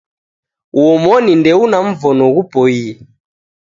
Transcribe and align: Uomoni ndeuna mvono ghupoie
Uomoni 0.79 1.31
ndeuna 1.39 1.77
mvono 1.89 2.23
ghupoie 2.33 2.87